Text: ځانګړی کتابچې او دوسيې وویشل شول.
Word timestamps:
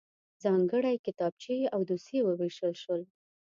ځانګړی 0.43 0.95
کتابچې 1.05 1.57
او 1.73 1.79
دوسيې 1.89 2.19
وویشل 2.23 2.73
شول. 2.81 3.01